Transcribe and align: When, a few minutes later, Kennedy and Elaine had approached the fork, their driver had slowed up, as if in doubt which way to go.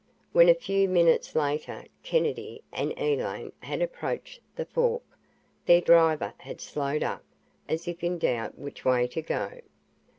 When, 0.31 0.49
a 0.49 0.55
few 0.55 0.89
minutes 0.89 1.35
later, 1.35 1.85
Kennedy 2.01 2.63
and 2.73 2.91
Elaine 2.97 3.51
had 3.59 3.83
approached 3.83 4.39
the 4.55 4.65
fork, 4.65 5.03
their 5.67 5.79
driver 5.81 6.33
had 6.39 6.59
slowed 6.59 7.03
up, 7.03 7.23
as 7.69 7.87
if 7.87 8.03
in 8.03 8.17
doubt 8.17 8.57
which 8.57 8.83
way 8.83 9.05
to 9.09 9.21
go. 9.21 9.61